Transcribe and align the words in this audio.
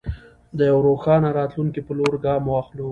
د 0.57 0.59
یوه 0.69 0.81
روښانه 0.87 1.29
راتلونکي 1.39 1.81
په 1.83 1.91
لور 1.97 2.13
ګام 2.25 2.43
واخلو. 2.47 2.79